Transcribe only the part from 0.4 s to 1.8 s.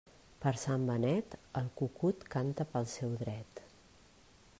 Per Sant Benet, el